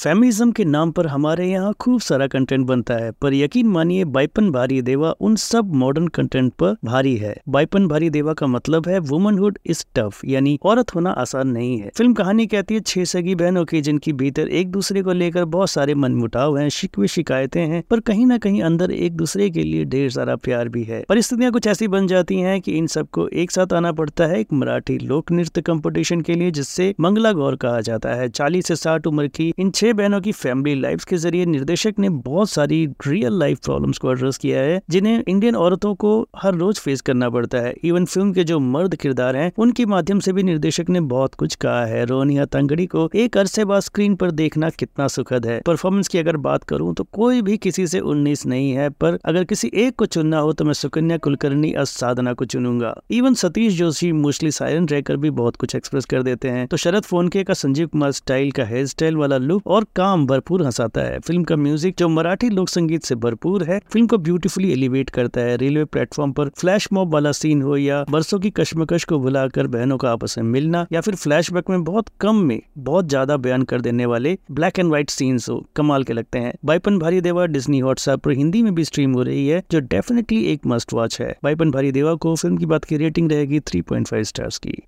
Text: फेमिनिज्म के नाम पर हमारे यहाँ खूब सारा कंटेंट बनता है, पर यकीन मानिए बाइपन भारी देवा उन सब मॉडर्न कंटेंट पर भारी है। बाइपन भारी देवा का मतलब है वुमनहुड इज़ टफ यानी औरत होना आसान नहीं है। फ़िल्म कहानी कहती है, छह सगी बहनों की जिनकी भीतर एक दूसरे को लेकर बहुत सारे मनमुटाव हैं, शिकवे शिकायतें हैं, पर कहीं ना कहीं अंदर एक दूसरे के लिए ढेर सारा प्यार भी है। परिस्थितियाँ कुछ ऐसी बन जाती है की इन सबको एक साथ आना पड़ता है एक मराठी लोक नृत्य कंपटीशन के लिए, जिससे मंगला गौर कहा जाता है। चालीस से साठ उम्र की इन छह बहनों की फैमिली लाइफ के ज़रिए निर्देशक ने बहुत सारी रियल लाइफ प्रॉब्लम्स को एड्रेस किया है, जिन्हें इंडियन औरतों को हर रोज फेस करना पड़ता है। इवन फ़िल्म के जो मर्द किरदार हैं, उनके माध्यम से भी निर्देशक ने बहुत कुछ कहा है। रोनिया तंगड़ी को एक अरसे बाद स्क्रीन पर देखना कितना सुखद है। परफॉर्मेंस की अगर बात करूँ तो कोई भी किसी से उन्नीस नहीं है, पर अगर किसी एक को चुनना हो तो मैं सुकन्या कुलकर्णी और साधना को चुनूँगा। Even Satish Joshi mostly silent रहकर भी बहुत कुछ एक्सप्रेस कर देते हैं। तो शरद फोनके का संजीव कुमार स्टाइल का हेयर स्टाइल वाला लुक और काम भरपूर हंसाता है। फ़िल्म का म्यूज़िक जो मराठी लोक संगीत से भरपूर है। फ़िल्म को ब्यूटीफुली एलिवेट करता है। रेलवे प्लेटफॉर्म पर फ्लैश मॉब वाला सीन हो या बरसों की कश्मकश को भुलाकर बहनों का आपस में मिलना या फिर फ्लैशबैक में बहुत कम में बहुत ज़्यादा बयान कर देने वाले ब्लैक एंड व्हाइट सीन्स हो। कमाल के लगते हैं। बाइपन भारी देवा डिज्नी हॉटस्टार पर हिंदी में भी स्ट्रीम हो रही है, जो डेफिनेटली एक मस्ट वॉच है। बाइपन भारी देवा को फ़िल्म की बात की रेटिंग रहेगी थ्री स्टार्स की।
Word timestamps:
फेमिनिज्म 0.00 0.52
के 0.52 0.64
नाम 0.64 0.90
पर 0.90 1.06
हमारे 1.06 1.46
यहाँ 1.46 1.72
खूब 1.80 2.00
सारा 2.00 2.26
कंटेंट 2.26 2.64
बनता 2.66 2.94
है, 2.94 3.10
पर 3.12 3.34
यकीन 3.34 3.66
मानिए 3.66 4.04
बाइपन 4.06 4.50
भारी 4.50 4.80
देवा 4.82 5.10
उन 5.20 5.34
सब 5.36 5.72
मॉडर्न 5.74 6.06
कंटेंट 6.08 6.52
पर 6.54 6.76
भारी 6.84 7.14
है। 7.16 7.34
बाइपन 7.48 7.88
भारी 7.88 8.08
देवा 8.10 8.32
का 8.32 8.46
मतलब 8.46 8.88
है 8.88 8.98
वुमनहुड 9.00 9.58
इज़ 9.66 9.84
टफ 9.96 10.20
यानी 10.24 10.58
औरत 10.62 10.94
होना 10.94 11.10
आसान 11.12 11.48
नहीं 11.48 11.76
है। 11.78 11.90
फ़िल्म 11.96 12.12
कहानी 12.12 12.46
कहती 12.46 12.74
है, 12.74 12.80
छह 12.80 13.04
सगी 13.04 13.34
बहनों 13.34 13.64
की 13.64 13.80
जिनकी 13.80 14.12
भीतर 14.12 14.48
एक 14.50 14.70
दूसरे 14.70 15.02
को 15.02 15.12
लेकर 15.12 15.44
बहुत 15.46 15.70
सारे 15.70 15.94
मनमुटाव 15.96 16.56
हैं, 16.58 16.68
शिकवे 16.68 17.08
शिकायतें 17.08 17.60
हैं, 17.62 17.82
पर 17.90 18.00
कहीं 18.00 18.26
ना 18.26 18.38
कहीं 18.38 18.62
अंदर 18.62 18.90
एक 18.90 19.16
दूसरे 19.16 19.50
के 19.50 19.62
लिए 19.62 19.84
ढेर 19.86 20.08
सारा 20.10 20.36
प्यार 20.38 20.68
भी 20.68 20.84
है। 20.84 21.04
परिस्थितियाँ 21.08 21.52
कुछ 21.52 21.66
ऐसी 21.66 21.88
बन 21.88 22.06
जाती 22.06 22.38
है 22.38 22.58
की 22.60 22.78
इन 22.78 22.86
सबको 22.86 23.28
एक 23.34 23.50
साथ 23.50 23.72
आना 23.72 23.92
पड़ता 23.92 24.26
है 24.26 24.40
एक 24.40 24.52
मराठी 24.54 24.98
लोक 25.00 25.32
नृत्य 25.32 25.62
कंपटीशन 25.62 26.20
के 26.20 26.34
लिए, 26.34 26.50
जिससे 26.50 26.94
मंगला 27.00 27.32
गौर 27.32 27.56
कहा 27.58 27.80
जाता 27.82 28.14
है। 28.14 28.28
चालीस 28.30 28.66
से 28.66 28.76
साठ 28.78 29.06
उम्र 29.06 29.26
की 29.28 29.52
इन 29.58 29.70
छह 29.70 29.88
बहनों 29.92 30.20
की 30.20 30.32
फैमिली 30.32 30.80
लाइफ 30.80 31.04
के 31.04 31.16
ज़रिए 31.16 31.46
निर्देशक 31.46 31.98
ने 31.98 32.08
बहुत 32.10 32.50
सारी 32.50 32.84
रियल 33.06 33.38
लाइफ 33.38 33.58
प्रॉब्लम्स 33.64 33.98
को 33.98 34.12
एड्रेस 34.12 34.36
किया 34.36 34.60
है, 34.60 34.80
जिन्हें 34.90 35.22
इंडियन 35.28 35.56
औरतों 35.56 35.94
को 35.94 36.10
हर 36.36 36.54
रोज 36.54 36.78
फेस 36.78 37.00
करना 37.00 37.28
पड़ता 37.30 37.58
है। 37.58 37.74
इवन 37.84 38.04
फ़िल्म 38.04 38.32
के 38.32 38.44
जो 38.44 38.58
मर्द 38.60 38.94
किरदार 38.96 39.36
हैं, 39.36 39.50
उनके 39.58 39.86
माध्यम 39.86 40.20
से 40.20 40.32
भी 40.32 40.42
निर्देशक 40.42 40.90
ने 40.90 41.00
बहुत 41.10 41.34
कुछ 41.34 41.54
कहा 41.56 41.84
है। 41.86 42.04
रोनिया 42.04 42.44
तंगड़ी 42.46 42.86
को 42.86 43.08
एक 43.14 43.36
अरसे 43.38 43.64
बाद 43.64 43.82
स्क्रीन 43.82 44.14
पर 44.14 44.30
देखना 44.32 44.70
कितना 44.70 45.08
सुखद 45.08 45.46
है। 45.46 45.60
परफॉर्मेंस 45.66 46.08
की 46.08 46.18
अगर 46.18 46.36
बात 46.38 46.64
करूँ 46.64 46.94
तो 46.94 47.04
कोई 47.12 47.42
भी 47.42 47.56
किसी 47.58 47.86
से 47.86 48.00
उन्नीस 48.02 48.46
नहीं 48.46 48.70
है, 48.72 48.88
पर 48.90 49.18
अगर 49.24 49.44
किसी 49.44 49.70
एक 49.76 49.96
को 49.96 50.06
चुनना 50.06 50.38
हो 50.38 50.52
तो 50.52 50.64
मैं 50.64 50.72
सुकन्या 50.74 51.16
कुलकर्णी 51.18 51.72
और 51.72 51.84
साधना 51.86 52.32
को 52.32 52.44
चुनूँगा। 52.46 52.94
Even 53.10 53.34
Satish 53.36 53.74
Joshi 53.74 54.10
mostly 54.14 54.50
silent 54.52 54.92
रहकर 54.92 55.16
भी 55.16 55.30
बहुत 55.32 55.56
कुछ 55.56 55.74
एक्सप्रेस 55.74 56.04
कर 56.04 56.22
देते 56.22 56.48
हैं। 56.48 56.66
तो 56.66 56.76
शरद 56.76 57.02
फोनके 57.02 57.42
का 57.44 57.54
संजीव 57.54 57.86
कुमार 57.88 58.12
स्टाइल 58.12 58.50
का 58.50 58.64
हेयर 58.64 58.86
स्टाइल 58.86 59.16
वाला 59.16 59.36
लुक 59.38 59.66
और 59.66 59.79
काम 59.96 60.26
भरपूर 60.26 60.64
हंसाता 60.64 61.00
है। 61.00 61.18
फ़िल्म 61.18 61.44
का 61.44 61.56
म्यूज़िक 61.56 61.94
जो 61.98 62.08
मराठी 62.08 62.50
लोक 62.50 62.68
संगीत 62.68 63.04
से 63.04 63.14
भरपूर 63.14 63.64
है। 63.64 63.78
फ़िल्म 63.92 64.06
को 64.06 64.18
ब्यूटीफुली 64.18 64.72
एलिवेट 64.72 65.10
करता 65.10 65.40
है। 65.40 65.56
रेलवे 65.56 65.84
प्लेटफॉर्म 65.84 66.32
पर 66.32 66.48
फ्लैश 66.50 66.88
मॉब 66.92 67.12
वाला 67.12 67.32
सीन 67.32 67.62
हो 67.62 67.76
या 67.76 68.04
बरसों 68.10 68.38
की 68.40 68.50
कश्मकश 68.50 69.04
को 69.04 69.18
भुलाकर 69.18 69.66
बहनों 69.66 69.98
का 69.98 70.10
आपस 70.12 70.38
में 70.38 70.44
मिलना 70.44 70.86
या 70.92 71.00
फिर 71.00 71.14
फ्लैशबैक 71.14 71.70
में 71.70 71.84
बहुत 71.84 72.08
कम 72.20 72.36
में 72.36 72.60
बहुत 72.78 73.08
ज़्यादा 73.08 73.36
बयान 73.36 73.62
कर 73.62 73.80
देने 73.80 74.06
वाले 74.06 74.36
ब्लैक 74.50 74.78
एंड 74.78 74.88
व्हाइट 74.88 75.10
सीन्स 75.10 75.48
हो। 75.48 75.64
कमाल 75.76 76.04
के 76.04 76.12
लगते 76.12 76.38
हैं। 76.38 76.52
बाइपन 76.64 76.98
भारी 76.98 77.20
देवा 77.20 77.46
डिज्नी 77.46 77.78
हॉटस्टार 77.78 78.16
पर 78.16 78.30
हिंदी 78.30 78.62
में 78.62 78.74
भी 78.74 78.84
स्ट्रीम 78.84 79.12
हो 79.12 79.22
रही 79.22 79.46
है, 79.48 79.62
जो 79.70 79.80
डेफिनेटली 79.80 80.42
एक 80.44 80.66
मस्ट 80.66 80.92
वॉच 80.92 81.20
है। 81.20 81.34
बाइपन 81.44 81.70
भारी 81.70 81.92
देवा 81.92 82.14
को 82.14 82.34
फ़िल्म 82.36 82.56
की 82.56 82.66
बात 82.66 82.84
की 82.84 82.96
रेटिंग 82.96 83.30
रहेगी 83.32 83.60
थ्री 83.60 83.82
स्टार्स 84.14 84.58
की। 84.58 84.82